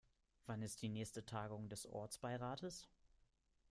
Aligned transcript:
Wann 0.47 0.63
ist 0.63 0.81
die 0.81 0.89
nächste 0.89 1.27
Tagung 1.27 1.69
des 1.69 1.85
Ortsbeirates? 1.85 2.87